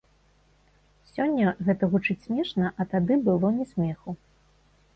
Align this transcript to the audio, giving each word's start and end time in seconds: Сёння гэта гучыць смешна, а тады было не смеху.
Сёння 1.09 1.51
гэта 1.67 1.83
гучыць 1.93 2.17
смешна, 2.25 2.73
а 2.81 2.89
тады 2.97 3.21
было 3.31 3.47
не 3.61 3.65
смеху. 3.77 4.19